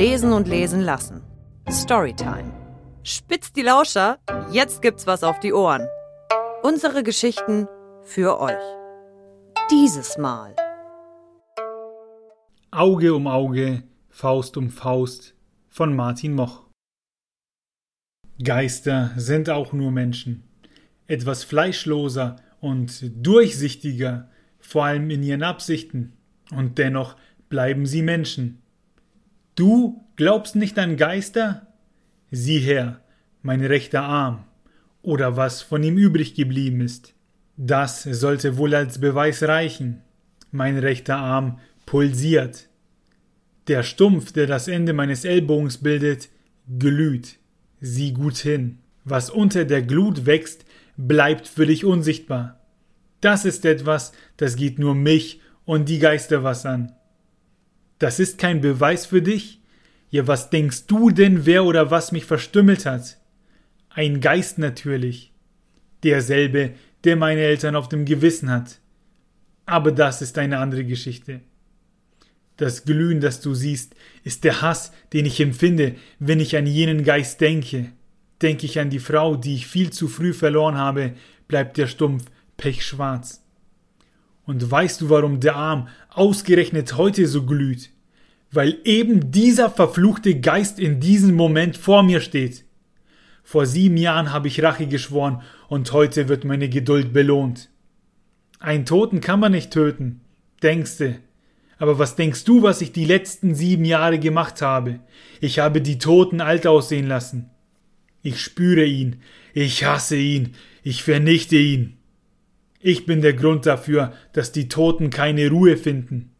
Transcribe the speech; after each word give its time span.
Lesen 0.00 0.32
und 0.32 0.48
lesen 0.48 0.80
lassen. 0.80 1.20
Storytime. 1.68 2.50
Spitzt 3.02 3.54
die 3.54 3.60
Lauscher, 3.60 4.18
jetzt 4.50 4.80
gibt's 4.80 5.06
was 5.06 5.22
auf 5.22 5.40
die 5.40 5.52
Ohren. 5.52 5.86
Unsere 6.62 7.02
Geschichten 7.02 7.68
für 8.02 8.40
euch. 8.40 8.64
Dieses 9.70 10.16
Mal. 10.16 10.56
Auge 12.70 13.12
um 13.12 13.26
Auge, 13.26 13.82
Faust 14.08 14.56
um 14.56 14.70
Faust 14.70 15.34
von 15.68 15.94
Martin 15.94 16.34
Moch. 16.34 16.64
Geister 18.42 19.10
sind 19.18 19.50
auch 19.50 19.74
nur 19.74 19.90
Menschen. 19.90 20.44
Etwas 21.08 21.44
fleischloser 21.44 22.36
und 22.62 23.02
durchsichtiger, 23.22 24.30
vor 24.60 24.86
allem 24.86 25.10
in 25.10 25.22
ihren 25.22 25.42
Absichten. 25.42 26.16
Und 26.56 26.78
dennoch 26.78 27.16
bleiben 27.50 27.84
sie 27.84 28.00
Menschen. 28.00 28.62
Du 29.60 30.06
glaubst 30.16 30.56
nicht 30.56 30.78
an 30.78 30.96
Geister? 30.96 31.66
Sieh 32.30 32.60
her, 32.60 33.02
mein 33.42 33.62
rechter 33.62 34.00
Arm, 34.00 34.44
oder 35.02 35.36
was 35.36 35.60
von 35.60 35.82
ihm 35.82 35.98
übrig 35.98 36.34
geblieben 36.34 36.80
ist. 36.80 37.12
Das 37.58 38.04
sollte 38.04 38.56
wohl 38.56 38.74
als 38.74 39.00
Beweis 39.00 39.42
reichen. 39.42 40.00
Mein 40.50 40.78
rechter 40.78 41.18
Arm 41.18 41.58
pulsiert. 41.84 42.70
Der 43.68 43.82
Stumpf, 43.82 44.32
der 44.32 44.46
das 44.46 44.66
Ende 44.66 44.94
meines 44.94 45.26
Ellbogens 45.26 45.76
bildet, 45.76 46.30
glüht. 46.78 47.36
Sieh 47.82 48.12
gut 48.12 48.38
hin. 48.38 48.78
Was 49.04 49.28
unter 49.28 49.66
der 49.66 49.82
Glut 49.82 50.24
wächst, 50.24 50.64
bleibt 50.96 51.46
für 51.46 51.66
dich 51.66 51.84
unsichtbar. 51.84 52.58
Das 53.20 53.44
ist 53.44 53.66
etwas, 53.66 54.12
das 54.38 54.56
geht 54.56 54.78
nur 54.78 54.94
mich 54.94 55.42
und 55.66 55.90
die 55.90 55.98
Geister 55.98 56.44
was 56.44 56.64
an. 56.64 56.94
Das 58.00 58.18
ist 58.18 58.38
kein 58.38 58.62
Beweis 58.62 59.06
für 59.06 59.22
dich? 59.22 59.60
Ja, 60.08 60.26
was 60.26 60.50
denkst 60.50 60.86
du 60.86 61.10
denn, 61.10 61.46
wer 61.46 61.64
oder 61.64 61.92
was 61.92 62.12
mich 62.12 62.24
verstümmelt 62.24 62.86
hat? 62.86 63.18
Ein 63.90 64.20
Geist 64.20 64.58
natürlich. 64.58 65.32
Derselbe, 66.02 66.72
der 67.04 67.16
meine 67.16 67.42
Eltern 67.42 67.76
auf 67.76 67.88
dem 67.88 68.06
Gewissen 68.06 68.50
hat. 68.50 68.80
Aber 69.66 69.92
das 69.92 70.22
ist 70.22 70.38
eine 70.38 70.58
andere 70.58 70.84
Geschichte. 70.84 71.42
Das 72.56 72.84
Glühen, 72.84 73.20
das 73.20 73.42
du 73.42 73.54
siehst, 73.54 73.94
ist 74.24 74.44
der 74.44 74.62
Hass, 74.62 74.92
den 75.12 75.26
ich 75.26 75.38
empfinde, 75.38 75.94
wenn 76.18 76.40
ich 76.40 76.56
an 76.56 76.66
jenen 76.66 77.04
Geist 77.04 77.40
denke. 77.42 77.92
Denke 78.40 78.64
ich 78.64 78.80
an 78.80 78.88
die 78.88 78.98
Frau, 78.98 79.36
die 79.36 79.56
ich 79.56 79.66
viel 79.66 79.90
zu 79.90 80.08
früh 80.08 80.32
verloren 80.32 80.78
habe, 80.78 81.12
bleibt 81.48 81.76
der 81.76 81.86
Stumpf 81.86 82.24
pechschwarz. 82.56 83.39
Und 84.46 84.70
weißt 84.70 85.00
du, 85.00 85.10
warum 85.10 85.40
der 85.40 85.56
Arm 85.56 85.88
ausgerechnet 86.10 86.96
heute 86.96 87.26
so 87.26 87.44
glüht? 87.44 87.90
weil 88.52 88.78
eben 88.84 89.30
dieser 89.30 89.70
verfluchte 89.70 90.40
Geist 90.40 90.78
in 90.78 91.00
diesem 91.00 91.34
Moment 91.34 91.76
vor 91.76 92.02
mir 92.02 92.20
steht. 92.20 92.64
Vor 93.42 93.66
sieben 93.66 93.96
Jahren 93.96 94.32
habe 94.32 94.48
ich 94.48 94.62
Rache 94.62 94.86
geschworen 94.86 95.42
und 95.68 95.92
heute 95.92 96.28
wird 96.28 96.44
meine 96.44 96.68
Geduld 96.68 97.12
belohnt. 97.12 97.68
Einen 98.58 98.86
Toten 98.86 99.20
kann 99.20 99.40
man 99.40 99.52
nicht 99.52 99.70
töten, 99.70 100.20
denkste. 100.62 101.16
Aber 101.78 101.98
was 101.98 102.14
denkst 102.14 102.44
du, 102.44 102.62
was 102.62 102.82
ich 102.82 102.92
die 102.92 103.06
letzten 103.06 103.54
sieben 103.54 103.84
Jahre 103.84 104.18
gemacht 104.18 104.60
habe? 104.60 105.00
Ich 105.40 105.58
habe 105.58 105.80
die 105.80 105.98
Toten 105.98 106.40
alt 106.40 106.66
aussehen 106.66 107.06
lassen. 107.06 107.50
Ich 108.22 108.40
spüre 108.40 108.84
ihn, 108.84 109.22
ich 109.54 109.84
hasse 109.84 110.16
ihn, 110.16 110.54
ich 110.82 111.02
vernichte 111.02 111.56
ihn. 111.56 111.96
Ich 112.82 113.04
bin 113.04 113.20
der 113.20 113.34
Grund 113.34 113.66
dafür, 113.66 114.14
dass 114.32 114.52
die 114.52 114.68
Toten 114.68 115.10
keine 115.10 115.50
Ruhe 115.50 115.76
finden. 115.76 116.30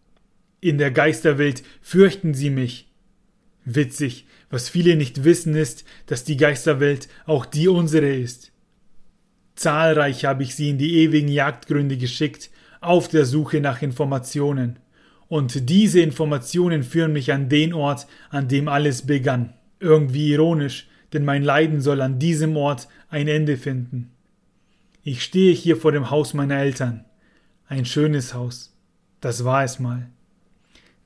In 0.60 0.78
der 0.78 0.90
Geisterwelt 0.90 1.62
fürchten 1.82 2.32
sie 2.32 2.48
mich. 2.48 2.90
Witzig, 3.66 4.26
was 4.48 4.70
viele 4.70 4.96
nicht 4.96 5.24
wissen 5.24 5.54
ist, 5.54 5.84
dass 6.06 6.24
die 6.24 6.38
Geisterwelt 6.38 7.08
auch 7.26 7.44
die 7.44 7.68
unsere 7.68 8.08
ist. 8.08 8.52
Zahlreich 9.54 10.24
habe 10.24 10.42
ich 10.42 10.54
sie 10.54 10.70
in 10.70 10.78
die 10.78 10.96
ewigen 11.00 11.28
Jagdgründe 11.28 11.98
geschickt, 11.98 12.50
auf 12.80 13.08
der 13.08 13.26
Suche 13.26 13.60
nach 13.60 13.82
Informationen. 13.82 14.78
Und 15.28 15.68
diese 15.68 16.00
Informationen 16.00 16.82
führen 16.82 17.12
mich 17.12 17.32
an 17.32 17.50
den 17.50 17.74
Ort, 17.74 18.06
an 18.30 18.48
dem 18.48 18.68
alles 18.68 19.02
begann. 19.06 19.52
Irgendwie 19.78 20.32
ironisch, 20.32 20.88
denn 21.12 21.26
mein 21.26 21.42
Leiden 21.42 21.82
soll 21.82 22.00
an 22.00 22.18
diesem 22.18 22.56
Ort 22.56 22.88
ein 23.10 23.28
Ende 23.28 23.58
finden. 23.58 24.10
Ich 25.02 25.22
stehe 25.22 25.54
hier 25.54 25.78
vor 25.78 25.92
dem 25.92 26.10
Haus 26.10 26.34
meiner 26.34 26.58
Eltern. 26.58 27.06
Ein 27.66 27.86
schönes 27.86 28.34
Haus. 28.34 28.76
Das 29.22 29.44
war 29.44 29.64
es 29.64 29.78
mal. 29.78 30.10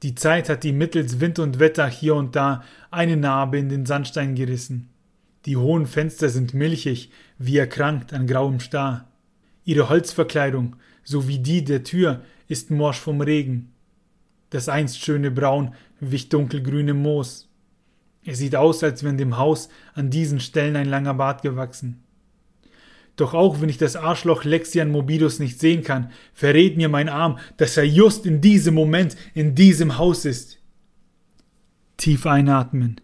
Die 0.03 0.17
Zeit 0.17 0.49
hat 0.49 0.65
ihm 0.65 0.79
mittels 0.79 1.21
Wind 1.21 1.39
und 1.39 1.61
Wetter 1.61 1.87
hier 1.87 2.17
und 2.17 2.35
da 2.35 2.65
eine 2.91 3.17
Narbe 3.17 3.57
in 3.57 3.69
den 3.69 3.87
Sandstein 3.87 4.35
gerissen. 4.35 4.91
Die 5.47 5.57
hohen 5.57 5.87
Fenster 5.87 6.29
sind 6.29 6.55
milchig, 6.55 7.13
wie 7.39 7.57
erkrankt 7.57 8.13
an 8.13 8.27
grauem 8.27 8.59
Star. 8.59 9.09
Ihre 9.65 9.89
Holzverkleidung, 9.89 10.75
so 11.05 11.29
wie 11.29 11.39
die 11.39 11.65
der 11.65 11.85
Tür, 11.85 12.23
ist 12.49 12.73
morsch 12.73 12.99
vom 12.99 13.21
Regen. 13.21 13.73
Das 14.51 14.69
einst 14.69 14.99
schöne 14.99 15.31
Braun 15.31 15.73
wich 16.01 16.29
dunkelgrünem 16.31 17.01
Moos. 17.01 17.49
Es 18.25 18.39
sieht 18.39 18.57
aus, 18.57 18.83
als 18.83 19.05
wenn 19.05 19.19
dem 19.19 19.39
Haus 19.39 19.69
an 19.95 20.11
diesen 20.11 20.41
Stellen 20.41 20.75
ein 20.75 20.89
langer 20.89 21.15
Bart 21.15 21.43
gewachsen. 21.43 22.04
Doch 23.17 23.33
auch 23.33 23.61
wenn 23.61 23.69
ich 23.69 23.79
das 23.79 23.97
Arschloch 23.97 24.45
Lexian 24.45 24.91
Mobilus 24.91 25.39
nicht 25.39 25.61
sehen 25.61 25.85
kann, 25.85 26.11
verrät 26.33 26.77
mir 26.77 26.89
mein 26.89 27.09
Arm, 27.09 27.39
dass 27.57 27.77
er 27.77 27.85
just 27.85 28.27
in 28.27 28.41
diesem 28.41 28.75
Moment 28.75 29.17
in 29.35 29.55
diesem 29.55 29.99
Haus 29.99 30.25
ist. 30.25 30.59
Tief 31.97 32.27
einatmen. 32.27 33.01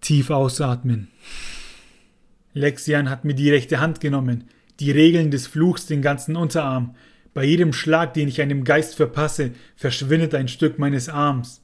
Tief 0.00 0.30
ausatmen. 0.30 1.08
Lexian 2.54 3.10
hat 3.10 3.24
mir 3.24 3.34
die 3.34 3.50
rechte 3.50 3.80
Hand 3.80 4.00
genommen, 4.00 4.44
die 4.80 4.90
Regeln 4.90 5.30
des 5.30 5.46
Fluchs 5.46 5.86
den 5.86 6.00
ganzen 6.00 6.36
Unterarm. 6.36 6.96
Bei 7.34 7.44
jedem 7.44 7.72
Schlag, 7.72 8.14
den 8.14 8.28
ich 8.28 8.40
einem 8.40 8.64
Geist 8.64 8.96
verpasse, 8.96 9.52
verschwindet 9.76 10.34
ein 10.34 10.48
Stück 10.48 10.78
meines 10.78 11.08
Arms. 11.08 11.60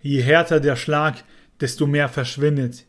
Je 0.00 0.22
härter 0.22 0.58
der 0.58 0.74
Schlag, 0.74 1.22
desto 1.60 1.86
mehr 1.86 2.08
verschwindet. 2.08 2.86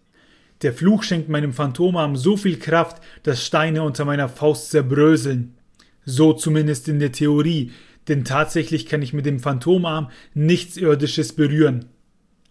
Der 0.64 0.74
Fluch 0.74 1.04
schenkt 1.04 1.30
meinem 1.30 1.54
Phantomarm 1.54 2.16
so 2.16 2.36
viel 2.36 2.58
Kraft, 2.58 2.98
dass 3.24 3.46
Steine 3.46 3.84
unter 3.84 4.06
meiner 4.06 4.28
Faust 4.28 4.72
zerbröseln. 4.72 5.56
So 6.04 6.34
zumindest 6.34 6.88
in 6.88 7.00
der 7.00 7.12
Theorie, 7.12 7.72
denn 8.08 8.24
tatsächlich 8.24 8.86
kann 8.86 9.02
ich 9.02 9.14
mit 9.14 9.26
dem 9.26 9.40
Phantomarm 9.40 10.10
nichts 10.34 10.78
Irdisches 10.78 11.34
berühren. 11.34 11.86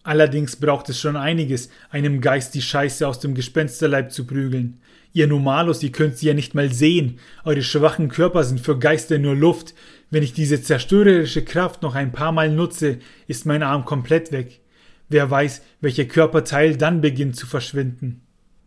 Allerdings 0.02 0.56
braucht 0.56 0.88
es 0.88 1.00
schon 1.00 1.16
einiges, 1.16 1.68
einem 1.90 2.20
Geist 2.20 2.54
die 2.54 2.62
Scheiße 2.62 3.08
aus 3.08 3.18
dem 3.18 3.34
Gespensterleib 3.34 4.12
zu 4.12 4.24
prügeln. 4.24 4.78
Ihr 5.12 5.26
Normalos, 5.26 5.82
ihr 5.82 5.90
könnt 5.90 6.16
sie 6.18 6.26
ja 6.26 6.34
nicht 6.34 6.54
mal 6.54 6.72
sehen. 6.72 7.18
Eure 7.44 7.62
schwachen 7.62 8.08
Körper 8.08 8.44
sind 8.44 8.60
für 8.60 8.78
Geister 8.78 9.18
nur 9.18 9.34
Luft. 9.34 9.74
Wenn 10.10 10.22
ich 10.22 10.32
diese 10.32 10.62
zerstörerische 10.62 11.42
Kraft 11.42 11.82
noch 11.82 11.96
ein 11.96 12.12
paar 12.12 12.30
Mal 12.30 12.50
nutze, 12.50 12.98
ist 13.26 13.46
mein 13.46 13.64
Arm 13.64 13.84
komplett 13.84 14.30
weg. 14.30 14.60
Wer 15.08 15.30
weiß, 15.30 15.62
welcher 15.80 16.04
Körperteil 16.04 16.76
dann 16.76 17.00
beginnt 17.00 17.36
zu 17.36 17.46
verschwinden. 17.46 18.22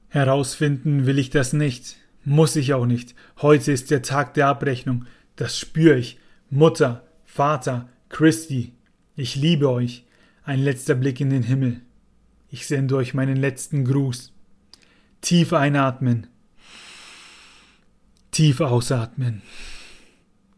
Herausfinden 0.07 1.05
will 1.05 1.19
ich 1.19 1.29
das 1.29 1.53
nicht. 1.53 1.97
Muss 2.23 2.55
ich 2.55 2.73
auch 2.73 2.85
nicht. 2.85 3.15
Heute 3.41 3.71
ist 3.71 3.91
der 3.91 4.01
Tag 4.01 4.33
der 4.33 4.47
Abrechnung. 4.47 5.05
Das 5.35 5.57
spüre 5.57 5.97
ich. 5.97 6.19
Mutter, 6.49 7.07
Vater, 7.25 7.89
Christi. 8.09 8.73
Ich 9.15 9.35
liebe 9.35 9.69
euch. 9.69 10.05
Ein 10.43 10.59
letzter 10.59 10.95
Blick 10.95 11.19
in 11.21 11.29
den 11.29 11.43
Himmel. 11.43 11.81
Ich 12.49 12.65
sende 12.65 12.95
euch 12.95 13.13
meinen 13.13 13.37
letzten 13.37 13.85
Gruß. 13.85 14.33
Tief 15.21 15.53
einatmen. 15.53 16.27
Tief 18.31 18.61
ausatmen. 18.61 19.41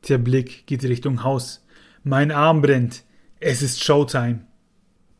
Der 0.07 0.17
Blick 0.17 0.65
geht 0.67 0.83
Richtung 0.83 1.23
Haus. 1.23 1.65
Mein 2.03 2.31
Arm 2.31 2.61
brennt. 2.61 3.03
Es 3.39 3.61
ist 3.61 3.83
Showtime. 3.83 4.45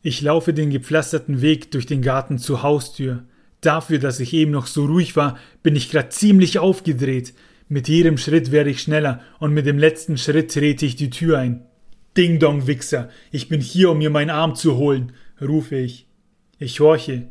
Ich 0.02 0.20
laufe 0.20 0.52
den 0.52 0.70
gepflasterten 0.70 1.42
Weg 1.42 1.70
durch 1.70 1.86
den 1.86 2.02
Garten 2.02 2.38
zur 2.38 2.64
Haustür. 2.64 3.22
Dafür, 3.60 4.00
dass 4.00 4.18
ich 4.18 4.32
eben 4.32 4.50
noch 4.50 4.66
so 4.66 4.84
ruhig 4.84 5.14
war, 5.14 5.38
bin 5.62 5.76
ich 5.76 5.90
grad 5.90 6.12
ziemlich 6.12 6.58
aufgedreht. 6.58 7.34
Mit 7.68 7.86
jedem 7.86 8.18
Schritt 8.18 8.50
werde 8.50 8.70
ich 8.70 8.82
schneller 8.82 9.20
und 9.38 9.54
mit 9.54 9.64
dem 9.64 9.78
letzten 9.78 10.18
Schritt 10.18 10.52
trete 10.52 10.84
ich 10.84 10.96
die 10.96 11.10
Tür 11.10 11.38
ein. 11.38 11.64
Ding 12.16 12.40
dong, 12.40 12.66
Wichser, 12.66 13.08
ich 13.30 13.48
bin 13.48 13.60
hier, 13.60 13.90
um 13.90 13.98
mir 13.98 14.10
meinen 14.10 14.30
Arm 14.30 14.56
zu 14.56 14.76
holen, 14.76 15.12
rufe 15.40 15.76
ich. 15.76 16.08
Ich 16.58 16.80
horche. 16.80 17.28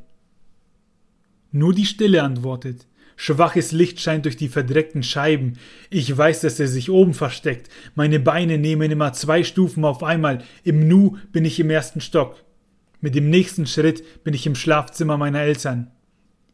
Nur 1.51 1.73
die 1.73 1.85
Stille 1.85 2.23
antwortet. 2.23 2.87
Schwaches 3.17 3.73
Licht 3.73 3.99
scheint 3.99 4.25
durch 4.25 4.37
die 4.37 4.47
verdreckten 4.47 5.03
Scheiben. 5.03 5.57
Ich 5.89 6.17
weiß, 6.17 6.41
dass 6.41 6.59
er 6.59 6.67
sich 6.67 6.89
oben 6.89 7.13
versteckt. 7.13 7.69
Meine 7.93 8.19
Beine 8.19 8.57
nehmen 8.57 8.89
immer 8.89 9.13
zwei 9.13 9.43
Stufen 9.43 9.85
auf 9.85 10.01
einmal. 10.01 10.43
Im 10.63 10.87
Nu 10.87 11.17
bin 11.31 11.45
ich 11.45 11.59
im 11.59 11.69
ersten 11.69 12.01
Stock. 12.01 12.37
Mit 13.01 13.15
dem 13.15 13.29
nächsten 13.29 13.65
Schritt 13.65 14.23
bin 14.23 14.33
ich 14.33 14.45
im 14.45 14.55
Schlafzimmer 14.55 15.17
meiner 15.17 15.41
Eltern. 15.41 15.91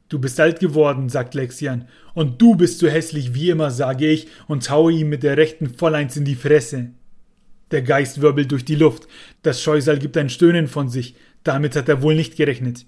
Du 0.10 0.20
bist 0.20 0.40
alt 0.40 0.62
geworden, 0.62 1.10
sagt 1.10 1.34
Lexian, 1.34 1.88
und 2.14 2.42
du 2.42 2.56
bist 2.56 2.80
so 2.80 2.88
hässlich 2.88 3.34
wie 3.34 3.50
immer, 3.50 3.72
sage 3.72 4.08
ich 4.08 4.28
und 4.48 4.70
haue 4.70 4.94
ihm 4.94 5.10
mit 5.10 5.24
der 5.24 5.36
rechten 5.36 5.70
Volleins 5.70 6.16
in 6.16 6.24
die 6.24 6.36
Fresse. 6.36 6.92
Der 7.72 7.82
Geist 7.82 8.22
wirbelt 8.22 8.52
durch 8.54 8.64
die 8.64 8.76
Luft, 8.76 9.10
das 9.42 9.62
Scheusal 9.62 10.00
gibt 10.00 10.16
ein 10.16 10.30
Stöhnen 10.30 10.68
von 10.68 10.88
sich, 10.88 11.16
Damit 11.48 11.78
hat 11.78 11.88
er 11.88 12.02
wohl 12.02 12.14
nicht 12.14 12.36
gerechnet. 12.36 12.86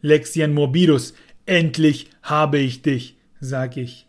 Lexian 0.00 0.52
Morbidus, 0.52 1.14
endlich 1.46 2.10
habe 2.22 2.58
ich 2.58 2.82
dich, 2.82 3.16
sag 3.38 3.76
ich. 3.76 4.08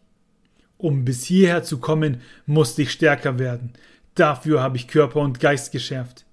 Um 0.78 1.06
bis 1.06 1.24
hierher 1.24 1.62
zu 1.62 1.78
kommen, 1.78 2.22
musste 2.48 2.82
ich 2.82 2.90
stärker 2.90 3.38
werden. 3.38 3.74
Dafür 4.16 4.64
habe 4.64 4.78
ich 4.78 4.88
Körper 4.88 5.20
und 5.20 5.40
Geist 5.40 5.72
geschärft. 5.72 6.26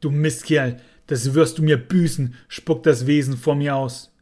Du 0.00 0.10
Mistkerl, 0.10 0.78
das 1.06 1.34
wirst 1.34 1.58
du 1.58 1.62
mir 1.62 1.76
büßen, 1.76 2.34
spuckt 2.48 2.86
das 2.86 3.06
Wesen 3.06 3.36
vor 3.36 3.54
mir 3.54 3.76
aus. 3.76 4.14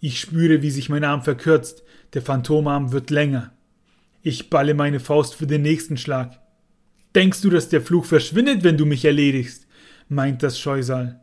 Ich 0.00 0.20
spüre, 0.20 0.62
wie 0.62 0.70
sich 0.70 0.88
mein 0.88 1.04
Arm 1.04 1.22
verkürzt, 1.22 1.82
der 2.14 2.22
Phantomarm 2.22 2.92
wird 2.92 3.10
länger. 3.10 3.52
Ich 4.22 4.50
balle 4.50 4.74
meine 4.74 5.00
Faust 5.00 5.34
für 5.34 5.46
den 5.46 5.62
nächsten 5.62 5.96
Schlag. 5.96 6.38
Denkst 7.14 7.40
du, 7.40 7.50
dass 7.50 7.68
der 7.68 7.82
Fluch 7.82 8.04
verschwindet, 8.04 8.62
wenn 8.64 8.76
du 8.76 8.86
mich 8.86 9.04
erledigst? 9.04 9.66
meint 10.08 10.42
das 10.42 10.58
Scheusal. 10.58 11.20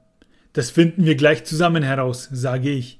Das 0.53 0.69
finden 0.69 1.05
wir 1.05 1.15
gleich 1.15 1.43
zusammen 1.43 1.83
heraus, 1.83 2.29
sage 2.31 2.69
ich. 2.69 2.99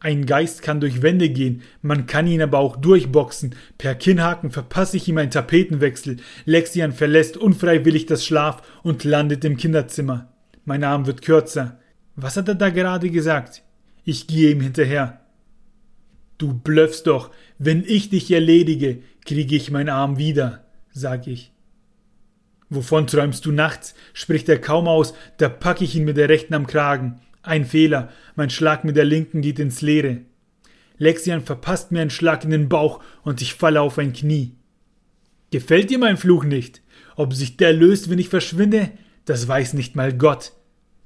Ein 0.00 0.26
Geist 0.26 0.60
kann 0.60 0.80
durch 0.80 1.00
Wände 1.00 1.30
gehen, 1.30 1.62
man 1.80 2.06
kann 2.06 2.26
ihn 2.26 2.42
aber 2.42 2.58
auch 2.58 2.76
durchboxen. 2.76 3.54
Per 3.78 3.94
Kinnhaken 3.94 4.50
verpasse 4.50 4.98
ich 4.98 5.08
ihm 5.08 5.16
einen 5.16 5.30
Tapetenwechsel. 5.30 6.18
Lexian 6.44 6.92
verlässt 6.92 7.38
unfreiwillig 7.38 8.04
das 8.04 8.26
Schlaf 8.26 8.60
und 8.82 9.04
landet 9.04 9.46
im 9.46 9.56
Kinderzimmer. 9.56 10.33
Mein 10.64 10.84
Arm 10.84 11.06
wird 11.06 11.22
kürzer. 11.22 11.78
Was 12.16 12.36
hat 12.36 12.48
er 12.48 12.54
da 12.54 12.70
gerade 12.70 13.10
gesagt? 13.10 13.62
Ich 14.04 14.26
gehe 14.26 14.50
ihm 14.50 14.60
hinterher. 14.60 15.20
Du 16.38 16.54
blöffst 16.54 17.06
doch. 17.06 17.30
Wenn 17.58 17.84
ich 17.84 18.10
dich 18.10 18.30
erledige, 18.30 19.02
kriege 19.24 19.56
ich 19.56 19.70
meinen 19.70 19.88
Arm 19.88 20.18
wieder, 20.18 20.64
sag 20.92 21.26
ich. 21.26 21.52
Wovon 22.70 23.06
träumst 23.06 23.44
du 23.46 23.52
nachts? 23.52 23.94
spricht 24.12 24.48
er 24.48 24.60
kaum 24.60 24.88
aus, 24.88 25.14
da 25.36 25.48
pack 25.48 25.80
ich 25.80 25.94
ihn 25.94 26.04
mit 26.04 26.16
der 26.16 26.28
rechten 26.28 26.54
am 26.54 26.66
Kragen. 26.66 27.20
Ein 27.42 27.64
Fehler, 27.64 28.10
mein 28.36 28.50
Schlag 28.50 28.84
mit 28.84 28.96
der 28.96 29.04
linken 29.04 29.42
geht 29.42 29.58
ins 29.58 29.82
Leere. 29.82 30.22
Lexian 30.96 31.42
verpasst 31.42 31.92
mir 31.92 32.00
einen 32.00 32.10
Schlag 32.10 32.44
in 32.44 32.50
den 32.50 32.68
Bauch 32.68 33.02
und 33.22 33.42
ich 33.42 33.54
falle 33.54 33.80
auf 33.80 33.98
ein 33.98 34.12
Knie. 34.12 34.54
Gefällt 35.50 35.90
dir 35.90 35.98
mein 35.98 36.16
Fluch 36.16 36.44
nicht? 36.44 36.82
Ob 37.16 37.34
sich 37.34 37.56
der 37.56 37.72
löst, 37.72 38.10
wenn 38.10 38.18
ich 38.18 38.28
verschwinde? 38.28 38.90
Das 39.24 39.46
weiß 39.48 39.74
nicht 39.74 39.96
mal 39.96 40.12
Gott. 40.16 40.52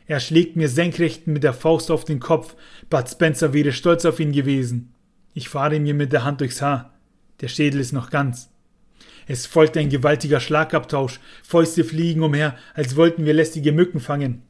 Er 0.06 0.20
schlägt 0.20 0.56
mir 0.56 0.68
senkrecht 0.68 1.26
mit 1.26 1.44
der 1.44 1.52
Faust 1.52 1.90
auf 1.90 2.04
den 2.04 2.18
Kopf. 2.20 2.56
Bud 2.88 3.08
Spencer 3.08 3.52
wäre 3.52 3.72
stolz 3.72 4.04
auf 4.04 4.20
ihn 4.20 4.32
gewesen. 4.32 4.94
Ich 5.34 5.48
fahre 5.48 5.78
mir 5.78 5.94
mit 5.94 6.12
der 6.12 6.24
Hand 6.24 6.40
durchs 6.40 6.62
Haar. 6.62 6.94
Der 7.40 7.48
Schädel 7.48 7.80
ist 7.80 7.92
noch 7.92 8.10
ganz. 8.10 8.50
Es 9.26 9.46
folgt 9.46 9.76
ein 9.76 9.90
gewaltiger 9.90 10.40
Schlagabtausch. 10.40 11.20
Fäuste 11.42 11.84
fliegen 11.84 12.22
umher, 12.22 12.56
als 12.74 12.96
wollten 12.96 13.26
wir 13.26 13.34
lästige 13.34 13.72
Mücken 13.72 14.00
fangen. 14.00 14.42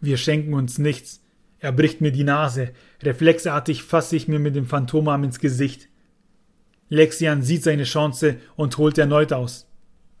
Wir 0.00 0.16
schenken 0.16 0.54
uns 0.54 0.78
nichts. 0.78 1.22
Er 1.60 1.72
bricht 1.72 2.00
mir 2.00 2.12
die 2.12 2.24
Nase. 2.24 2.72
Reflexartig 3.02 3.84
fasse 3.84 4.16
ich 4.16 4.28
mir 4.28 4.40
mit 4.40 4.56
dem 4.56 4.66
Phantomarm 4.66 5.24
ins 5.24 5.38
Gesicht. 5.38 5.88
Lexian 6.88 7.42
sieht 7.42 7.62
seine 7.62 7.84
Chance 7.84 8.36
und 8.56 8.76
holt 8.78 8.98
erneut 8.98 9.32
aus. 9.32 9.68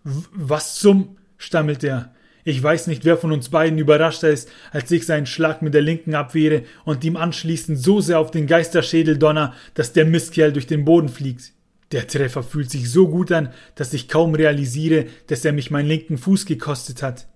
Was 0.04 0.76
zum? 0.76 1.16
stammelt 1.36 1.82
er. 1.84 2.14
Ich 2.48 2.62
weiß 2.62 2.86
nicht, 2.86 3.04
wer 3.04 3.18
von 3.18 3.30
uns 3.30 3.50
beiden 3.50 3.78
überraschter 3.78 4.30
ist, 4.30 4.48
als 4.70 4.90
ich 4.90 5.04
seinen 5.04 5.26
Schlag 5.26 5.60
mit 5.60 5.74
der 5.74 5.82
linken 5.82 6.14
abwehre 6.14 6.62
und 6.86 7.04
ihm 7.04 7.18
anschließend 7.18 7.78
so 7.78 8.00
sehr 8.00 8.18
auf 8.18 8.30
den 8.30 8.46
Geisterschädel 8.46 9.18
donner, 9.18 9.52
dass 9.74 9.92
der 9.92 10.06
Mistkerl 10.06 10.54
durch 10.54 10.66
den 10.66 10.86
Boden 10.86 11.10
fliegt. 11.10 11.52
Der 11.92 12.06
Treffer 12.06 12.42
fühlt 12.42 12.70
sich 12.70 12.90
so 12.90 13.06
gut 13.06 13.32
an, 13.32 13.50
dass 13.74 13.92
ich 13.92 14.08
kaum 14.08 14.34
realisiere, 14.34 15.04
dass 15.26 15.44
er 15.44 15.52
mich 15.52 15.70
meinen 15.70 15.88
linken 15.88 16.16
Fuß 16.16 16.46
gekostet 16.46 17.02
hat. 17.02 17.28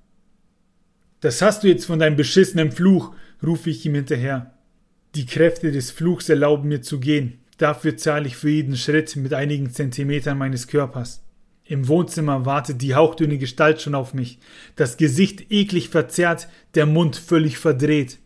Das 1.20 1.42
hast 1.42 1.62
du 1.62 1.68
jetzt 1.68 1.84
von 1.84 1.98
deinem 1.98 2.16
beschissenen 2.16 2.72
Fluch, 2.72 3.14
rufe 3.46 3.68
ich 3.68 3.84
ihm 3.84 3.96
hinterher. 3.96 4.54
Die 5.14 5.26
Kräfte 5.26 5.72
des 5.72 5.90
Fluchs 5.90 6.30
erlauben 6.30 6.70
mir 6.70 6.80
zu 6.80 7.00
gehen. 7.00 7.40
Dafür 7.58 7.98
zahle 7.98 8.28
ich 8.28 8.36
für 8.38 8.48
jeden 8.48 8.78
Schritt 8.78 9.14
mit 9.16 9.34
einigen 9.34 9.70
Zentimetern 9.74 10.38
meines 10.38 10.68
Körpers. 10.68 11.22
Im 11.72 11.88
Wohnzimmer 11.88 12.44
wartet 12.44 12.82
die 12.82 12.94
hauchdünne 12.94 13.38
Gestalt 13.38 13.80
schon 13.80 13.94
auf 13.94 14.12
mich, 14.12 14.38
das 14.76 14.98
Gesicht 14.98 15.50
eklig 15.50 15.88
verzerrt, 15.88 16.48
der 16.74 16.84
Mund 16.84 17.16
völlig 17.16 17.56
verdreht. 17.56 18.18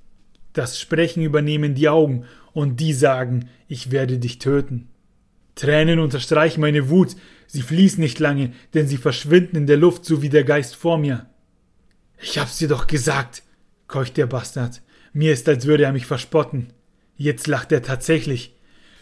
Das 0.53 0.81
Sprechen 0.81 1.23
übernehmen 1.23 1.77
die 1.77 1.89
Augen, 1.89 2.25
und 2.55 2.81
die 2.81 2.93
sagen, 2.93 3.49
ich 3.69 3.93
werde 3.93 4.19
dich 4.19 4.41
töten. 4.41 4.89
Tränen 5.55 6.01
unterstreichen 6.01 6.61
meine 6.61 6.89
Wut, 6.89 7.15
sie 7.47 7.63
fließen 7.63 8.01
nicht 8.01 8.19
lange, 8.19 8.51
denn 8.75 8.89
sie 8.89 8.97
verschwinden 8.97 9.55
in 9.55 9.67
der 9.69 9.77
Luft, 9.77 10.05
so 10.05 10.23
wie 10.23 10.29
der 10.29 10.43
Geist 10.43 10.75
vor 10.75 10.99
mir. 10.99 11.27
Ich 12.21 12.39
hab's 12.39 12.59
dir 12.59 12.67
doch 12.67 12.89
gesagt, 12.89 13.45
keucht 13.87 14.17
der 14.17 14.27
Bastard. 14.27 14.83
Mir 15.13 15.33
ist, 15.33 15.49
als 15.49 15.67
würde 15.67 15.85
er 15.85 15.93
mich 15.93 16.07
verspotten. 16.07 16.73
Jetzt 17.17 17.47
lacht 17.47 17.71
er 17.71 17.83
tatsächlich. 17.83 18.57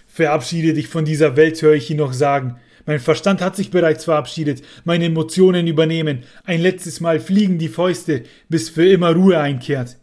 Verabschiede 0.07 0.75
dich 0.75 0.89
von 0.89 1.07
dieser 1.07 1.35
Welt, 1.35 1.63
höre 1.63 1.73
ich 1.73 1.91
ihn 1.91 1.97
noch 1.97 2.13
sagen. 2.13 2.61
Mein 2.87 3.01
Verstand 3.01 3.41
hat 3.41 3.57
sich 3.57 3.71
bereits 3.71 4.05
verabschiedet, 4.05 4.63
meine 4.85 5.07
Emotionen 5.07 5.67
übernehmen. 5.67 6.25
Ein 6.45 6.61
letztes 6.61 7.01
Mal 7.01 7.19
fliegen 7.19 7.59
die 7.59 7.69
Fäuste, 7.69 8.25
bis 8.49 8.69
für 8.69 8.87
immer 8.87 9.15
Ruhe 9.15 9.41
einkehrt. 9.41 9.97